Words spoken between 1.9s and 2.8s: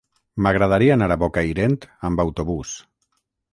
amb autobús.